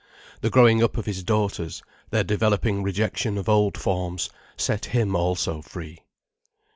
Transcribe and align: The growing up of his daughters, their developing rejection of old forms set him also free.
The 0.41 0.49
growing 0.49 0.81
up 0.81 0.97
of 0.97 1.05
his 1.05 1.21
daughters, 1.23 1.83
their 2.09 2.23
developing 2.23 2.81
rejection 2.81 3.37
of 3.37 3.47
old 3.47 3.77
forms 3.77 4.31
set 4.57 4.85
him 4.85 5.15
also 5.15 5.61
free. 5.61 5.99